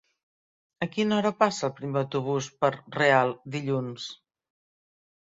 A 0.85 0.87
quina 0.95 1.15
hora 1.17 1.33
passa 1.43 1.69
el 1.69 1.75
primer 1.81 2.03
autobús 2.03 2.51
per 2.65 2.73
Real 2.99 3.39
dilluns? 3.59 4.11